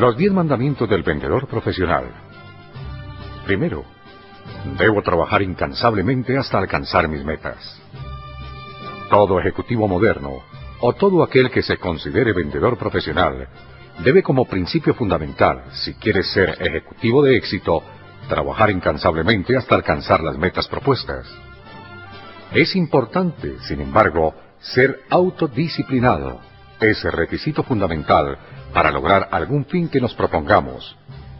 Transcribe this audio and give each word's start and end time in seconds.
Los 0.00 0.16
diez 0.16 0.32
mandamientos 0.32 0.88
del 0.88 1.02
vendedor 1.02 1.46
profesional. 1.46 2.06
Primero, 3.44 3.84
debo 4.78 5.02
trabajar 5.02 5.42
incansablemente 5.42 6.38
hasta 6.38 6.56
alcanzar 6.56 7.06
mis 7.06 7.22
metas. 7.22 7.78
Todo 9.10 9.38
ejecutivo 9.38 9.86
moderno, 9.86 10.38
o 10.80 10.94
todo 10.94 11.22
aquel 11.22 11.50
que 11.50 11.62
se 11.62 11.76
considere 11.76 12.32
vendedor 12.32 12.78
profesional, 12.78 13.46
debe 14.02 14.22
como 14.22 14.46
principio 14.46 14.94
fundamental, 14.94 15.64
si 15.72 15.92
quiere 15.92 16.22
ser 16.22 16.56
ejecutivo 16.58 17.22
de 17.22 17.36
éxito, 17.36 17.82
trabajar 18.26 18.70
incansablemente 18.70 19.54
hasta 19.54 19.74
alcanzar 19.74 20.22
las 20.22 20.38
metas 20.38 20.66
propuestas. 20.66 21.26
Es 22.52 22.74
importante, 22.74 23.58
sin 23.68 23.82
embargo, 23.82 24.34
ser 24.60 25.02
autodisciplinado. 25.10 26.49
Es 26.80 27.02
requisito 27.04 27.62
fundamental 27.62 28.38
para 28.72 28.90
lograr 28.90 29.28
algún 29.30 29.66
fin 29.66 29.88
que 29.88 30.00
nos 30.00 30.14
propongamos, 30.14 30.96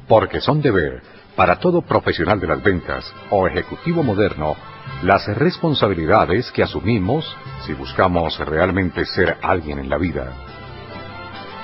porque 0.06 0.40
son 0.40 0.60
deber 0.60 1.02
para 1.34 1.56
todo 1.56 1.82
profesional 1.82 2.38
de 2.38 2.46
las 2.46 2.62
ventas 2.62 3.10
o 3.30 3.46
ejecutivo 3.46 4.02
moderno 4.02 4.54
las 5.02 5.26
responsabilidades 5.28 6.50
que 6.52 6.62
asumimos 6.62 7.24
si 7.64 7.72
buscamos 7.72 8.38
realmente 8.40 9.06
ser 9.06 9.38
alguien 9.40 9.78
en 9.78 9.88
la 9.88 9.96
vida. 9.96 10.32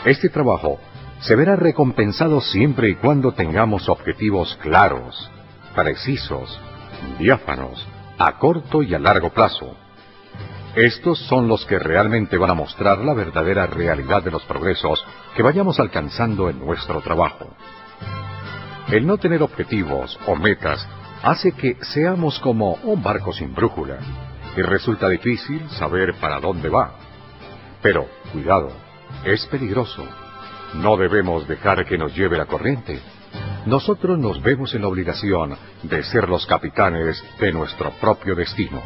Este 0.05 0.31
trabajo 0.31 0.79
se 1.21 1.35
verá 1.37 1.57
recompensado 1.57 2.41
siempre 2.41 2.89
y 2.89 2.95
cuando 2.95 3.33
tengamos 3.33 3.89
objetivos 3.89 4.57
claros, 4.63 5.31
precisos, 5.75 6.59
diáfanos, 7.19 7.87
a 8.19 8.39
corto 8.39 8.83
y 8.83 8.95
a 8.95 8.99
largo 8.99 9.31
plazo. 9.31 9.77
Estos 10.77 11.19
son 11.21 11.49
los 11.49 11.65
que 11.65 11.79
realmente 11.79 12.37
van 12.37 12.51
a 12.51 12.55
mostrar 12.55 12.99
la 12.99 13.15
verdadera 13.15 13.67
realidad 13.67 14.23
de 14.23 14.31
los 14.31 14.45
progresos 14.45 15.03
que 15.35 15.43
vayamos 15.43 15.81
alcanzando 15.81 16.51
en 16.51 16.59
nuestro 16.59 17.01
trabajo. 17.01 17.49
El 18.89 19.07
no 19.07 19.17
tener 19.17 19.43
objetivos 19.43 20.21
o 20.27 20.37
metas 20.37 20.87
hace 21.23 21.53
que 21.53 21.79
seamos 21.81 22.39
como 22.41 22.75
un 22.83 23.03
barco 23.03 23.33
sin 23.33 23.55
brújula 23.55 23.97
y 24.55 24.61
resulta 24.61 25.09
difícil 25.09 25.67
saber 25.71 26.13
para 26.21 26.41
dónde 26.41 26.69
va. 26.69 26.93
Pero, 27.81 28.07
cuidado, 28.31 28.71
es 29.25 29.47
peligroso. 29.47 30.07
No 30.75 30.99
debemos 30.99 31.49
dejar 31.49 31.87
que 31.87 31.97
nos 31.97 32.15
lleve 32.15 32.37
la 32.37 32.45
corriente. 32.45 33.01
Nosotros 33.65 34.19
nos 34.19 34.43
vemos 34.43 34.75
en 34.75 34.83
la 34.83 34.89
obligación 34.89 35.57
de 35.85 36.03
ser 36.03 36.29
los 36.29 36.45
capitanes 36.45 37.25
de 37.41 37.51
nuestro 37.51 37.93
propio 37.93 38.35
destino. 38.35 38.83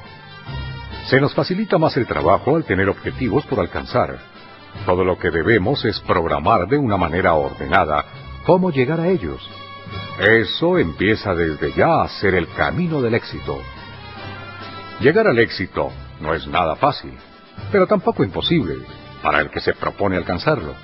Se 1.08 1.20
nos 1.20 1.34
facilita 1.34 1.78
más 1.78 1.96
el 1.96 2.06
trabajo 2.06 2.56
al 2.56 2.64
tener 2.64 2.88
objetivos 2.88 3.44
por 3.46 3.60
alcanzar. 3.60 4.18
Todo 4.86 5.04
lo 5.04 5.18
que 5.18 5.30
debemos 5.30 5.84
es 5.84 5.98
programar 6.00 6.68
de 6.68 6.78
una 6.78 6.96
manera 6.96 7.34
ordenada 7.34 8.04
cómo 8.44 8.70
llegar 8.70 9.00
a 9.00 9.08
ellos. 9.08 9.48
Eso 10.20 10.78
empieza 10.78 11.34
desde 11.34 11.72
ya 11.72 12.02
a 12.02 12.08
ser 12.08 12.34
el 12.34 12.48
camino 12.48 13.00
del 13.02 13.14
éxito. 13.14 13.58
Llegar 15.00 15.26
al 15.26 15.38
éxito 15.38 15.90
no 16.20 16.34
es 16.34 16.46
nada 16.46 16.76
fácil, 16.76 17.14
pero 17.72 17.86
tampoco 17.86 18.22
imposible 18.22 18.76
para 19.22 19.40
el 19.40 19.50
que 19.50 19.60
se 19.60 19.74
propone 19.74 20.16
alcanzarlo. 20.16 20.74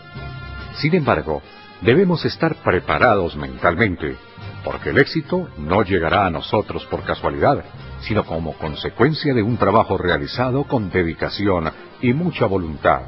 Sin 0.76 0.94
embargo, 0.94 1.42
debemos 1.82 2.24
estar 2.24 2.56
preparados 2.56 3.36
mentalmente, 3.36 4.16
porque 4.64 4.90
el 4.90 4.98
éxito 4.98 5.48
no 5.58 5.82
llegará 5.82 6.26
a 6.26 6.30
nosotros 6.30 6.84
por 6.86 7.02
casualidad, 7.04 7.64
sino 8.06 8.24
como 8.24 8.52
consecuencia 8.52 9.34
de 9.34 9.42
un 9.42 9.56
trabajo 9.56 9.98
realizado 9.98 10.64
con 10.64 10.90
dedicación 10.90 11.70
y 12.00 12.12
mucha 12.12 12.46
voluntad. 12.46 13.02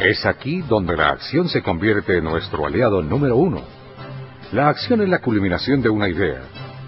Es 0.00 0.26
aquí 0.26 0.62
donde 0.62 0.96
la 0.96 1.10
acción 1.10 1.48
se 1.48 1.62
convierte 1.62 2.18
en 2.18 2.24
nuestro 2.24 2.66
aliado 2.66 3.00
número 3.00 3.36
uno. 3.36 3.62
La 4.50 4.68
acción 4.68 5.00
es 5.02 5.08
la 5.08 5.20
culminación 5.20 5.80
de 5.80 5.88
una 5.88 6.08
idea, 6.08 6.40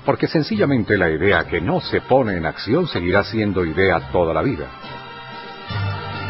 porque 0.04 0.26
sencillamente 0.26 0.98
la 0.98 1.08
idea 1.08 1.44
que 1.44 1.60
no 1.60 1.80
se 1.80 2.00
pone 2.00 2.36
en 2.36 2.46
acción 2.46 2.88
seguirá 2.88 3.22
siendo 3.22 3.64
idea 3.64 4.10
toda 4.10 4.34
la 4.34 4.42
vida. 4.42 4.66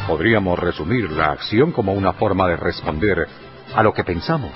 Podríamos 0.06 0.58
resumir 0.58 1.10
la 1.10 1.32
acción 1.32 1.72
como 1.72 1.94
una 1.94 2.12
forma 2.12 2.46
de 2.48 2.56
responder 2.56 3.26
a 3.74 3.82
lo 3.82 3.94
que 3.94 4.04
pensamos. 4.04 4.52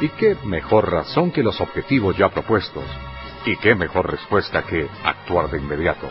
¿Y 0.00 0.08
qué 0.10 0.36
mejor 0.44 0.92
razón 0.92 1.32
que 1.32 1.42
los 1.42 1.60
objetivos 1.60 2.16
ya 2.16 2.28
propuestos? 2.28 2.84
¿Y 3.46 3.56
qué 3.58 3.76
mejor 3.76 4.10
respuesta 4.10 4.62
que 4.62 4.88
actuar 5.04 5.48
de 5.48 5.58
inmediato? 5.58 6.08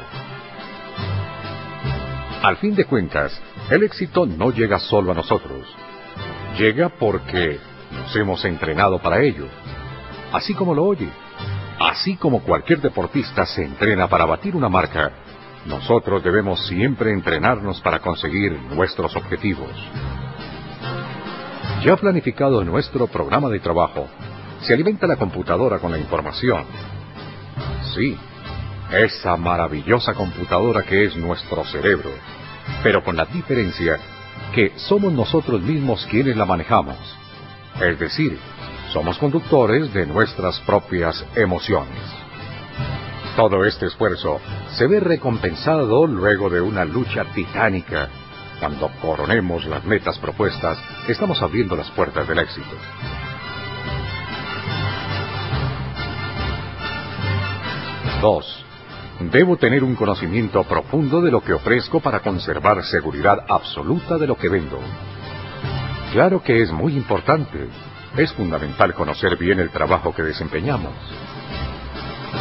Al 2.41 2.55
fin 2.57 2.73
de 2.75 2.85
cuentas, 2.85 3.37
el 3.69 3.83
éxito 3.83 4.25
no 4.25 4.51
llega 4.51 4.79
solo 4.79 5.11
a 5.11 5.15
nosotros. 5.15 5.67
Llega 6.57 6.87
porque 6.87 7.59
nos 7.91 8.15
hemos 8.15 8.45
entrenado 8.45 8.99
para 8.99 9.21
ello. 9.21 9.47
Así 10.31 10.53
como 10.53 10.73
lo 10.73 10.85
oye. 10.85 11.09
Así 11.77 12.15
como 12.15 12.41
cualquier 12.41 12.79
deportista 12.79 13.45
se 13.45 13.65
entrena 13.65 14.07
para 14.07 14.23
batir 14.23 14.55
una 14.55 14.69
marca, 14.69 15.11
nosotros 15.65 16.23
debemos 16.23 16.65
siempre 16.67 17.11
entrenarnos 17.11 17.81
para 17.81 17.99
conseguir 17.99 18.53
nuestros 18.73 19.13
objetivos. 19.13 19.71
Ya 21.83 21.97
planificado 21.97 22.63
nuestro 22.63 23.07
programa 23.07 23.49
de 23.49 23.59
trabajo, 23.59 24.07
se 24.61 24.73
alimenta 24.73 25.05
la 25.05 25.17
computadora 25.17 25.79
con 25.79 25.91
la 25.91 25.97
información 25.97 26.63
Sí, 27.95 28.17
esa 28.91 29.37
maravillosa 29.37 30.13
computadora 30.13 30.83
que 30.83 31.05
es 31.05 31.15
nuestro 31.15 31.63
cerebro, 31.63 32.09
pero 32.83 33.01
con 33.05 33.15
la 33.15 33.23
diferencia 33.25 33.97
que 34.53 34.73
somos 34.75 35.13
nosotros 35.13 35.61
mismos 35.61 36.05
quienes 36.11 36.35
la 36.35 36.43
manejamos. 36.43 36.97
Es 37.79 37.97
decir, 37.97 38.37
somos 38.91 39.17
conductores 39.17 39.93
de 39.93 40.05
nuestras 40.05 40.59
propias 40.61 41.25
emociones. 41.35 42.01
Todo 43.37 43.63
este 43.63 43.85
esfuerzo 43.85 44.41
se 44.73 44.87
ve 44.87 44.99
recompensado 44.99 46.05
luego 46.05 46.49
de 46.49 46.59
una 46.59 46.83
lucha 46.83 47.23
titánica. 47.33 48.09
Cuando 48.59 48.89
coronemos 49.01 49.65
las 49.67 49.85
metas 49.85 50.19
propuestas, 50.19 50.77
estamos 51.07 51.41
abriendo 51.41 51.77
las 51.77 51.89
puertas 51.91 52.27
del 52.27 52.39
éxito. 52.39 52.75
2. 58.25 58.65
Debo 59.31 59.55
tener 59.55 59.83
un 59.83 59.93
conocimiento 59.93 60.63
profundo 60.63 61.21
de 61.21 61.29
lo 61.29 61.41
que 61.41 61.53
ofrezco 61.53 61.99
para 61.99 62.21
conservar 62.21 62.83
seguridad 62.83 63.45
absoluta 63.47 64.17
de 64.17 64.25
lo 64.25 64.35
que 64.35 64.49
vendo. 64.49 64.79
Claro 66.11 66.41
que 66.41 66.63
es 66.63 66.71
muy 66.71 66.97
importante. 66.97 67.67
Es 68.17 68.33
fundamental 68.33 68.95
conocer 68.95 69.37
bien 69.37 69.59
el 69.59 69.69
trabajo 69.69 70.11
que 70.11 70.23
desempeñamos. 70.23 70.93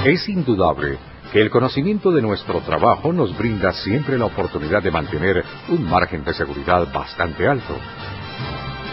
Es 0.07 0.27
indudable 0.27 0.97
que 1.31 1.43
el 1.43 1.51
conocimiento 1.51 2.11
de 2.13 2.23
nuestro 2.23 2.61
trabajo 2.61 3.13
nos 3.13 3.37
brinda 3.37 3.71
siempre 3.73 4.17
la 4.17 4.25
oportunidad 4.25 4.83
de 4.83 4.91
mantener 4.91 5.45
un 5.69 5.85
margen 5.85 6.25
de 6.25 6.33
seguridad 6.33 6.91
bastante 6.95 7.47
alto. 7.47 7.75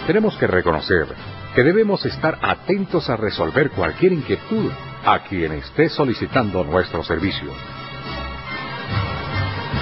Tenemos 0.07 0.35
que 0.37 0.47
reconocer 0.47 1.07
que 1.55 1.63
debemos 1.63 2.05
estar 2.05 2.39
atentos 2.41 3.09
a 3.09 3.17
resolver 3.17 3.71
cualquier 3.71 4.13
inquietud 4.13 4.71
a 5.05 5.19
quien 5.23 5.51
esté 5.53 5.89
solicitando 5.89 6.63
nuestro 6.63 7.03
servicio. 7.03 7.51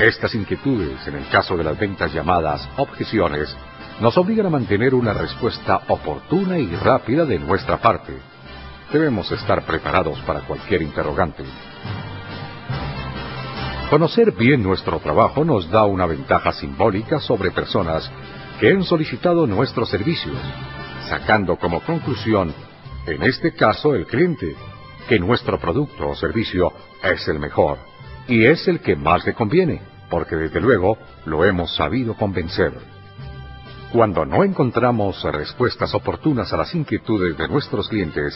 Estas 0.02 0.34
inquietudes, 0.34 1.06
en 1.08 1.16
el 1.16 1.28
caso 1.28 1.58
de 1.58 1.64
las 1.64 1.78
ventas 1.78 2.14
llamadas 2.14 2.68
objeciones, 2.78 3.56
nos 4.00 4.18
obligan 4.18 4.46
a 4.46 4.50
mantener 4.50 4.96
una 4.96 5.14
respuesta 5.14 5.82
oportuna 5.90 6.58
y 6.58 6.68
rápida 6.68 7.26
de 7.26 7.38
nuestra 7.38 7.78
parte. 7.78 8.14
Debemos 8.94 9.30
estar 9.32 9.66
preparados 9.66 10.20
para 10.22 10.42
cualquier 10.42 10.82
interrogante. 10.82 11.44
Conocer 13.90 14.32
bien 14.32 14.64
nuestro 14.64 15.00
trabajo 15.00 15.44
nos 15.44 15.70
da 15.70 15.84
una 15.86 16.06
ventaja 16.06 16.54
simbólica 16.54 17.20
sobre 17.20 17.52
personas 17.52 18.10
que 18.60 18.70
han 18.70 18.84
solicitado 18.84 19.48
nuestros 19.48 19.90
servicios, 19.90 20.38
sacando 21.10 21.58
como 21.58 21.82
conclusión, 21.82 22.54
en 23.08 23.24
este 23.24 23.54
caso, 23.54 23.96
el 23.96 24.06
cliente, 24.06 24.56
que 25.08 25.20
nuestro 25.20 25.60
producto 25.60 26.10
o 26.10 26.16
servicio 26.16 26.72
es 27.04 27.28
el 27.28 27.40
mejor 27.40 27.80
y 28.28 28.46
es 28.46 28.68
el 28.68 28.80
que 28.80 28.96
más 28.96 29.26
le 29.26 29.34
conviene. 29.34 29.82
porque 30.10 30.36
desde 30.36 30.60
luego 30.60 30.98
lo 31.26 31.46
hemos 31.46 31.76
sabido 31.76 32.16
convencer. 32.16 32.74
Cuando 33.92 34.26
no 34.26 34.44
encontramos 34.44 35.22
respuestas 35.24 35.94
oportunas 35.94 36.52
a 36.52 36.58
las 36.58 36.74
inquietudes 36.74 37.38
de 37.38 37.48
nuestros 37.48 37.88
clientes, 37.90 38.36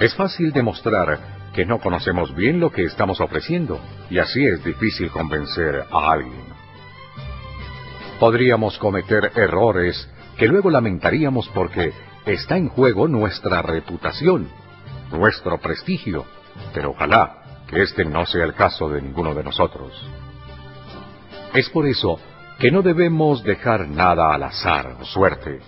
es 0.00 0.14
fácil 0.14 0.52
demostrar 0.52 1.18
que 1.52 1.66
no 1.66 1.80
conocemos 1.80 2.34
bien 2.34 2.60
lo 2.60 2.70
que 2.70 2.84
estamos 2.84 3.20
ofreciendo 3.20 3.78
y 4.08 4.18
así 4.20 4.42
es 4.42 4.64
difícil 4.64 5.10
convencer 5.10 5.84
a 5.90 6.12
alguien. 6.12 6.44
Podríamos 8.18 8.78
cometer 8.78 9.32
errores 9.36 10.08
que 10.36 10.46
luego 10.46 10.70
lamentaríamos 10.70 11.48
porque 11.48 11.92
está 12.26 12.56
en 12.56 12.68
juego 12.68 13.08
nuestra 13.08 13.62
reputación, 13.62 14.48
nuestro 15.10 15.58
prestigio, 15.58 16.24
pero 16.72 16.90
ojalá 16.90 17.38
que 17.66 17.82
este 17.82 18.04
no 18.04 18.26
sea 18.26 18.44
el 18.44 18.54
caso 18.54 18.88
de 18.88 19.02
ninguno 19.02 19.34
de 19.34 19.44
nosotros. 19.44 19.92
Es 21.54 21.68
por 21.70 21.86
eso 21.86 22.18
que 22.58 22.70
no 22.70 22.82
debemos 22.82 23.42
dejar 23.42 23.88
nada 23.88 24.32
al 24.32 24.42
azar 24.44 24.96
o 25.00 25.04
suerte. 25.04 25.60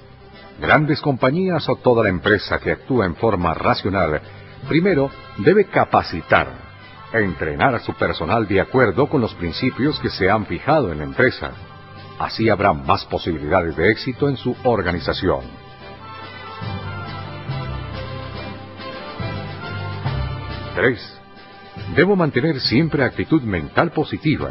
Grandes 0.60 1.00
compañías 1.00 1.68
o 1.68 1.76
toda 1.76 2.04
la 2.04 2.08
empresa 2.08 2.58
que 2.58 2.72
actúa 2.72 3.06
en 3.06 3.16
forma 3.16 3.52
racional, 3.54 4.20
primero 4.68 5.10
debe 5.38 5.64
capacitar, 5.64 6.48
entrenar 7.12 7.74
a 7.74 7.80
su 7.80 7.92
personal 7.94 8.46
de 8.46 8.60
acuerdo 8.60 9.08
con 9.08 9.20
los 9.20 9.34
principios 9.34 9.98
que 9.98 10.10
se 10.10 10.30
han 10.30 10.46
fijado 10.46 10.92
en 10.92 10.98
la 10.98 11.04
empresa. 11.04 11.52
Así 12.18 12.48
habrá 12.48 12.72
más 12.72 13.04
posibilidades 13.06 13.76
de 13.76 13.90
éxito 13.90 14.28
en 14.28 14.36
su 14.36 14.56
organización. 14.64 15.42
3. 20.74 21.20
Debo 21.96 22.16
mantener 22.16 22.60
siempre 22.60 23.04
actitud 23.04 23.42
mental 23.42 23.92
positiva. 23.92 24.50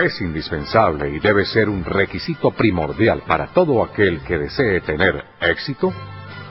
Es 0.00 0.20
indispensable 0.20 1.10
y 1.10 1.18
debe 1.18 1.44
ser 1.44 1.68
un 1.68 1.84
requisito 1.84 2.52
primordial 2.52 3.22
para 3.26 3.48
todo 3.48 3.82
aquel 3.82 4.20
que 4.20 4.38
desee 4.38 4.80
tener 4.80 5.24
éxito 5.40 5.92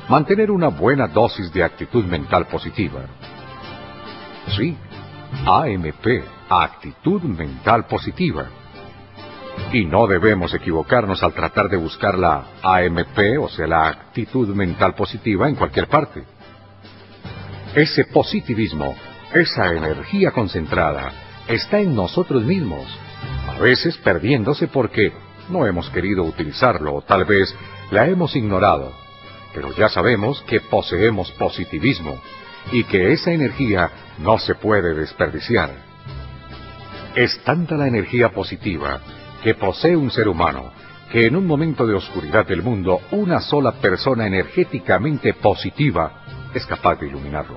mantener 0.10 0.52
una 0.52 0.70
buena 0.70 1.08
dosis 1.08 1.52
de 1.52 1.64
actitud 1.64 2.06
mental 2.06 2.48
positiva. 2.48 3.02
Sí, 4.56 4.76
AMP, 5.46 6.24
actitud 6.50 7.22
mental 7.24 7.86
positiva. 7.88 8.46
Y 9.74 9.86
no 9.86 10.08
debemos 10.08 10.54
equivocarnos 10.54 11.22
al 11.24 11.34
tratar 11.34 11.70
de 11.70 11.78
buscar 11.78 12.18
la 12.18 12.46
AMP, 12.62 13.40
o 13.42 13.50
sea, 13.50 13.68
la 13.68 13.88
actitud 13.90 14.48
mental 14.56 14.96
positiva 14.96 15.50
en 15.50 15.56
cualquier 15.56 15.88
parte. 15.88 16.24
Ese 17.76 18.06
positivismo, 18.06 18.96
esa 19.34 19.74
energía 19.74 20.32
concentrada, 20.32 21.12
está 21.48 21.80
en 21.80 21.96
nosotros 21.96 22.44
mismos, 22.44 22.86
a 23.50 23.60
veces 23.60 23.98
perdiéndose 23.98 24.68
porque 24.68 25.12
no 25.50 25.66
hemos 25.66 25.90
querido 25.90 26.24
utilizarlo 26.24 26.96
o 26.96 27.02
tal 27.02 27.26
vez 27.26 27.54
la 27.92 28.08
hemos 28.08 28.36
ignorado 28.36 29.08
pero 29.58 29.74
ya 29.76 29.90
sabemos 29.90 30.44
que 30.44 30.62
poseemos 30.62 31.32
positivismo 31.32 32.22
y 32.72 32.84
que 32.84 33.12
esa 33.12 33.32
energía 33.32 33.90
no 34.20 34.38
se 34.38 34.54
puede 34.54 34.94
desperdiciar. 34.94 35.72
Es 37.16 37.40
tanta 37.44 37.76
la 37.76 37.88
energía 37.88 38.30
positiva 38.30 39.02
que 39.48 39.56
posee 39.56 39.96
un 39.96 40.12
ser 40.12 40.28
humano 40.28 40.74
que 41.10 41.26
en 41.26 41.34
un 41.38 41.48
momento 41.48 41.88
de 41.88 41.94
oscuridad 41.94 42.46
del 42.46 42.62
mundo 42.62 43.00
una 43.12 43.40
sola 43.40 43.72
persona 43.72 44.28
energéticamente 44.28 45.34
positiva 45.36 46.50
es 46.54 46.66
capaz 46.66 47.00
de 47.00 47.08
iluminarlo. 47.08 47.56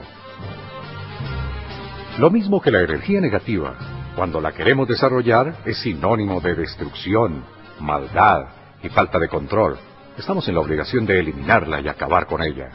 Lo 2.16 2.30
mismo 2.30 2.60
que 2.60 2.70
la 2.70 2.82
energía 2.82 3.20
negativa, 3.20 3.74
cuando 4.14 4.40
la 4.40 4.52
queremos 4.52 4.86
desarrollar, 4.86 5.56
es 5.64 5.78
sinónimo 5.78 6.40
de 6.40 6.54
destrucción, 6.54 7.42
maldad 7.80 8.44
y 8.84 8.88
falta 8.88 9.18
de 9.18 9.26
control 9.26 9.76
estamos 10.16 10.46
en 10.46 10.54
la 10.54 10.60
obligación 10.60 11.04
de 11.06 11.18
eliminarla 11.18 11.80
y 11.80 11.88
acabar 11.88 12.26
con 12.26 12.40
ella. 12.40 12.70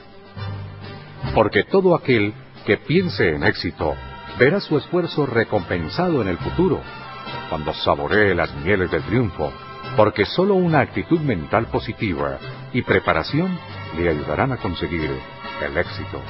Porque 1.34 1.64
todo 1.64 1.96
aquel 1.96 2.34
que 2.66 2.76
piense 2.80 3.30
en 3.30 3.46
éxito 3.46 3.96
verá 4.38 4.60
su 4.60 4.78
esfuerzo 4.78 5.26
recompensado 5.26 6.22
en 6.22 6.28
el 6.28 6.38
futuro, 6.38 6.82
cuando 7.50 7.74
saboree 7.74 8.36
las 8.36 8.54
mieles 8.56 8.92
del 8.92 9.04
triunfo, 9.04 9.52
porque 9.96 10.26
solo 10.26 10.56
una 10.56 10.80
actitud 10.80 11.20
mental 11.20 11.68
positiva 11.68 12.38
y 12.74 12.82
preparación 12.82 13.58
le 13.98 14.10
ayudarán 14.10 14.52
a 14.52 14.58
conseguir 14.58 15.10
el 15.62 15.78
éxito. 15.78 16.22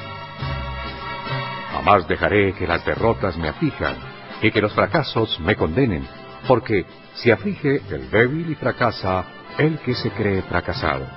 Jamás 1.72 2.08
dejaré 2.08 2.54
que 2.54 2.68
las 2.68 2.86
derrotas 2.86 3.38
me 3.38 3.50
aflijan 3.50 3.96
y 4.42 4.52
que 4.52 4.62
los 4.62 4.74
fracasos 4.74 5.40
me 5.40 5.56
condenen, 5.56 6.08
porque 6.48 6.86
si 7.16 7.32
aflige 7.32 7.82
el 7.90 8.10
débil 8.10 8.50
y 8.50 8.56
fracasa, 8.56 9.26
el 9.58 9.80
que 9.80 9.96
se 9.96 10.12
cree 10.12 10.42
fracasado. 10.42 11.08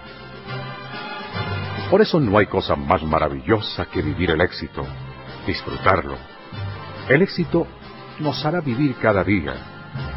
Por 1.90 2.02
eso 2.02 2.20
no 2.20 2.38
hay 2.38 2.46
cosa 2.46 2.76
más 2.76 3.02
maravillosa 3.02 3.86
que 3.86 4.02
vivir 4.02 4.30
el 4.30 4.40
éxito, 4.40 4.86
disfrutarlo. 5.46 6.16
El 7.08 7.22
éxito 7.22 7.66
nos 8.20 8.44
hará 8.44 8.60
vivir 8.60 8.96
cada 8.96 9.24
día, 9.24 9.54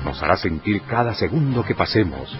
nos 0.03 0.21
hará 0.21 0.37
sentir 0.37 0.81
cada 0.83 1.13
segundo 1.13 1.63
que 1.63 1.75
pasemos. 1.75 2.35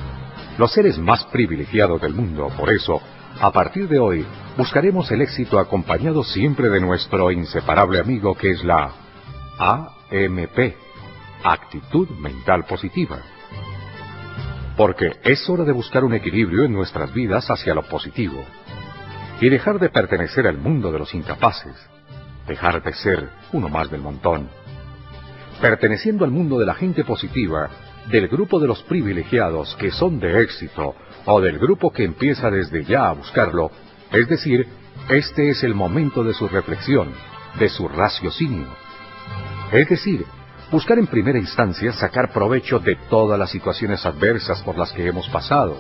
Los 0.57 0.73
seres 0.73 0.97
más 0.97 1.23
privilegiados 1.25 2.01
del 2.01 2.13
mundo, 2.13 2.49
por 2.57 2.71
eso, 2.71 3.01
a 3.39 3.51
partir 3.51 3.87
de 3.87 3.99
hoy, 3.99 4.25
buscaremos 4.57 5.09
el 5.11 5.21
éxito 5.21 5.59
acompañado 5.59 6.23
siempre 6.23 6.69
de 6.69 6.81
nuestro 6.81 7.31
inseparable 7.31 7.99
amigo 7.99 8.35
que 8.35 8.51
es 8.51 8.63
la 8.63 8.91
AMP, 9.57 10.75
actitud 11.43 12.09
mental 12.09 12.65
positiva 12.65 13.19
porque 14.81 15.19
es 15.23 15.47
hora 15.49 15.63
de 15.63 15.71
buscar 15.71 16.03
un 16.03 16.13
equilibrio 16.13 16.63
en 16.63 16.73
nuestras 16.73 17.13
vidas 17.13 17.49
hacia 17.49 17.75
lo 17.75 17.83
positivo 17.83 18.43
y 19.39 19.49
dejar 19.49 19.79
de 19.79 19.89
pertenecer 19.89 20.47
al 20.47 20.57
mundo 20.57 20.91
de 20.91 20.99
los 20.99 21.13
incapaces, 21.13 21.75
dejar 22.47 22.81
de 22.81 22.93
ser 22.93 23.29
uno 23.51 23.69
más 23.69 23.89
del 23.89 24.01
montón. 24.01 24.49
Perteneciendo 25.61 26.25
al 26.25 26.31
mundo 26.31 26.57
de 26.57 26.65
la 26.65 26.73
gente 26.73 27.03
positiva, 27.03 27.69
del 28.09 28.27
grupo 28.27 28.59
de 28.59 28.67
los 28.67 28.81
privilegiados 28.83 29.75
que 29.79 29.91
son 29.91 30.19
de 30.19 30.41
éxito 30.41 30.95
o 31.25 31.39
del 31.39 31.59
grupo 31.59 31.91
que 31.91 32.03
empieza 32.03 32.49
desde 32.49 32.83
ya 32.83 33.09
a 33.09 33.13
buscarlo, 33.13 33.69
es 34.11 34.27
decir, 34.27 34.65
este 35.07 35.49
es 35.49 35.63
el 35.63 35.75
momento 35.75 36.23
de 36.23 36.33
su 36.33 36.47
reflexión, 36.47 37.09
de 37.59 37.69
su 37.69 37.87
raciocinio. 37.87 38.67
Es 39.71 39.87
decir, 39.87 40.25
buscar 40.71 40.97
en 40.97 41.05
primera 41.05 41.37
instancia 41.37 41.93
sacar 41.93 42.33
provecho 42.33 42.79
de 42.79 42.95
todas 43.09 43.37
las 43.37 43.51
situaciones 43.51 44.03
adversas 44.03 44.63
por 44.63 44.79
las 44.79 44.91
que 44.91 45.05
hemos 45.05 45.29
pasado 45.29 45.77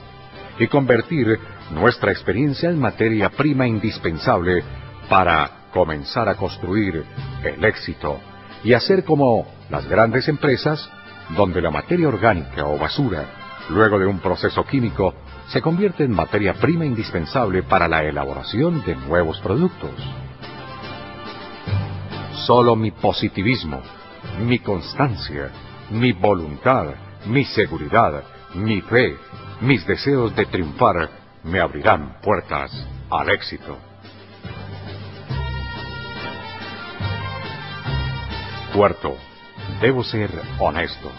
y 0.59 0.67
convertir 0.67 1.39
nuestra 1.71 2.11
experiencia 2.11 2.69
en 2.69 2.79
materia 2.79 3.31
prima 3.31 3.65
indispensable 3.65 4.63
para 5.09 5.69
comenzar 5.73 6.29
a 6.29 6.35
construir 6.35 7.03
el 7.43 7.65
éxito 7.65 8.19
y 8.63 8.73
hacer 8.73 9.03
como 9.03 9.60
las 9.71 9.87
grandes 9.87 10.27
empresas 10.27 10.87
donde 11.29 11.61
la 11.61 11.71
materia 11.71 12.09
orgánica 12.09 12.65
o 12.65 12.77
basura, 12.77 13.25
luego 13.69 13.97
de 13.97 14.05
un 14.05 14.19
proceso 14.19 14.65
químico, 14.65 15.13
se 15.47 15.61
convierte 15.61 16.03
en 16.03 16.11
materia 16.11 16.53
prima 16.55 16.85
indispensable 16.85 17.63
para 17.63 17.87
la 17.87 18.03
elaboración 18.03 18.83
de 18.83 18.95
nuevos 18.97 19.39
productos. 19.39 19.91
Solo 22.45 22.75
mi 22.75 22.91
positivismo, 22.91 23.81
mi 24.45 24.59
constancia, 24.59 25.49
mi 25.89 26.11
voluntad, 26.11 26.87
mi 27.27 27.45
seguridad, 27.45 28.23
mi 28.55 28.81
fe, 28.81 29.15
mis 29.61 29.87
deseos 29.87 30.35
de 30.35 30.47
triunfar 30.47 31.09
me 31.43 31.61
abrirán 31.61 32.17
puertas 32.21 32.71
al 33.09 33.29
éxito. 33.29 33.77
Cuarto, 38.73 39.17
debo 39.81 40.03
ser 40.03 40.29
honesto. 40.59 41.11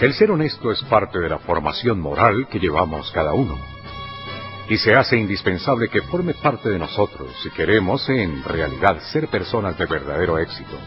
El 0.00 0.12
ser 0.12 0.30
honesto 0.30 0.70
es 0.70 0.82
parte 0.84 1.18
de 1.18 1.28
la 1.28 1.38
formación 1.38 2.00
moral 2.00 2.46
que 2.50 2.58
llevamos 2.58 3.10
cada 3.12 3.32
uno. 3.32 3.56
Y 4.68 4.76
se 4.78 4.94
hace 4.94 5.16
indispensable 5.16 5.88
que 5.88 6.02
forme 6.02 6.34
parte 6.34 6.68
de 6.68 6.78
nosotros 6.78 7.30
si 7.42 7.50
queremos 7.50 8.08
en 8.08 8.42
realidad 8.44 9.00
ser 9.12 9.28
personas 9.28 9.78
de 9.78 9.86
verdadero 9.86 10.38
éxito. 10.38 10.78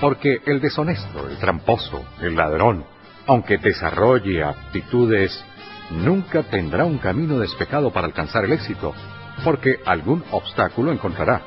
Porque 0.00 0.40
el 0.46 0.60
deshonesto, 0.60 1.28
el 1.28 1.36
tramposo, 1.38 2.04
el 2.20 2.34
ladrón, 2.34 2.84
aunque 3.26 3.58
desarrolle 3.58 4.42
aptitudes, 4.42 5.44
nunca 5.90 6.42
tendrá 6.42 6.84
un 6.84 6.98
camino 6.98 7.38
despejado 7.38 7.92
para 7.92 8.06
alcanzar 8.06 8.44
el 8.44 8.52
éxito, 8.52 8.94
porque 9.44 9.80
algún 9.86 10.24
obstáculo 10.32 10.92
encontrará. 10.92 11.42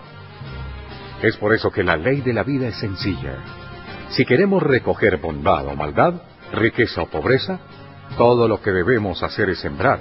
Es 1.22 1.38
por 1.38 1.54
eso 1.54 1.72
que 1.72 1.84
la 1.84 1.98
ley 1.98 2.22
de 2.22 2.34
la 2.34 2.44
vida 2.44 2.68
es 2.68 2.78
sencilla. 2.78 3.65
Si 4.10 4.26
queremos 4.26 4.64
recoger 4.64 5.18
bondad 5.18 5.68
o 5.68 5.76
maldad, 5.76 6.14
riqueza 6.54 7.02
o 7.02 7.08
pobreza, 7.08 7.60
todo 8.18 8.48
lo 8.48 8.62
que 8.62 8.72
debemos 8.72 9.24
hacer 9.24 9.50
es 9.50 9.60
sembrar. 9.60 10.00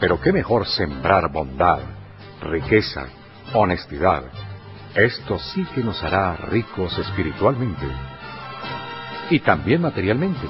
Pero 0.00 0.20
qué 0.20 0.32
mejor 0.32 0.66
sembrar 0.66 1.30
bondad, 1.32 1.80
riqueza, 2.42 3.06
honestidad, 3.54 4.24
esto 4.94 5.38
sí 5.38 5.64
que 5.74 5.82
nos 5.82 6.02
hará 6.02 6.36
ricos 6.36 6.98
espiritualmente. 6.98 7.86
y 9.30 9.40
también 9.40 9.82
materialmente. 9.82 10.46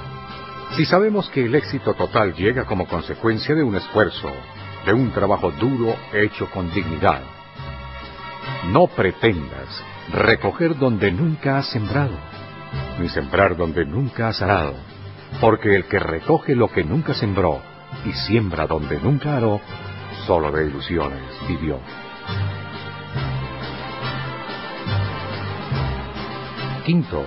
Si 0.76 0.84
sabemos 0.84 1.30
que 1.30 1.44
el 1.46 1.54
éxito 1.54 1.94
total 1.94 2.34
llega 2.34 2.64
como 2.64 2.86
consecuencia 2.86 3.54
de 3.54 3.62
un 3.62 3.76
esfuerzo, 3.76 4.30
de 4.84 4.92
un 4.92 5.10
trabajo 5.12 5.50
duro 5.52 5.96
hecho 6.12 6.50
con 6.50 6.70
dignidad, 6.72 7.22
no 8.70 8.86
pretendas 8.88 9.82
recoger 10.12 10.76
donde 10.76 11.10
nunca 11.10 11.58
has 11.58 11.70
sembrado, 11.70 12.12
ni 12.98 13.08
sembrar 13.08 13.56
donde 13.56 13.84
nunca 13.84 14.28
has 14.28 14.42
arado, 14.42 14.74
porque 15.40 15.74
el 15.74 15.84
que 15.84 15.98
recoge 15.98 16.54
lo 16.54 16.68
que 16.68 16.84
nunca 16.84 17.14
sembró 17.14 17.60
y 18.04 18.12
siembra 18.12 18.66
donde 18.66 18.98
nunca 19.00 19.36
aró, 19.36 19.60
solo 20.26 20.50
de 20.50 20.66
ilusiones 20.66 21.22
vivió. 21.48 21.78
Quinto, 26.84 27.24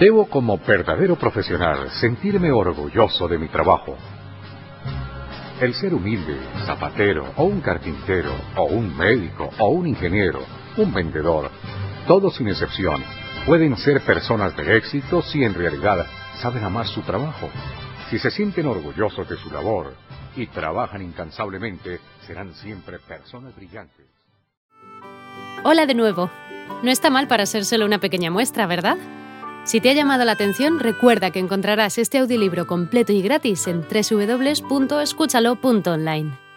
debo 0.00 0.26
como 0.26 0.58
verdadero 0.58 1.16
profesional 1.16 1.90
sentirme 1.90 2.50
orgulloso 2.50 3.28
de 3.28 3.38
mi 3.38 3.48
trabajo. 3.48 3.96
El 5.60 5.74
ser 5.74 5.94
humilde, 5.94 6.38
zapatero, 6.64 7.26
o 7.36 7.44
un 7.44 7.60
carpintero, 7.60 8.32
o 8.56 8.64
un 8.64 8.96
médico, 8.96 9.50
o 9.58 9.68
un 9.68 9.86
ingeniero, 9.86 10.40
un 10.76 10.92
vendedor, 10.92 11.50
todos 12.06 12.34
sin 12.34 12.48
excepción, 12.48 13.04
pueden 13.46 13.76
ser 13.76 14.00
personas 14.02 14.56
de 14.56 14.76
éxito 14.76 15.22
si 15.22 15.44
en 15.44 15.54
realidad 15.54 16.04
saben 16.40 16.64
amar 16.64 16.86
su 16.86 17.02
trabajo. 17.02 17.48
Si 18.10 18.18
se 18.18 18.30
sienten 18.30 18.66
orgullosos 18.66 19.28
de 19.28 19.36
su 19.36 19.50
labor 19.50 19.94
y 20.36 20.46
trabajan 20.46 21.02
incansablemente, 21.02 22.00
serán 22.26 22.54
siempre 22.54 22.98
personas 22.98 23.54
brillantes. 23.56 24.06
Hola 25.64 25.86
de 25.86 25.94
nuevo. 25.94 26.30
No 26.82 26.90
está 26.90 27.08
mal 27.10 27.28
para 27.28 27.46
ser 27.46 27.64
solo 27.64 27.86
una 27.86 27.98
pequeña 27.98 28.30
muestra, 28.30 28.66
¿verdad? 28.66 28.96
Si 29.64 29.80
te 29.80 29.90
ha 29.90 29.94
llamado 29.94 30.24
la 30.24 30.32
atención, 30.32 30.80
recuerda 30.80 31.30
que 31.30 31.38
encontrarás 31.38 31.98
este 31.98 32.18
audiolibro 32.18 32.66
completo 32.66 33.12
y 33.12 33.22
gratis 33.22 33.68
en 33.68 33.82
www.escúchalo.online. 33.82 36.51